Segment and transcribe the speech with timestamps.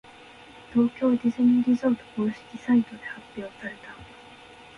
[0.73, 3.95] 東京ディズニーリゾート公式サイトで発表された。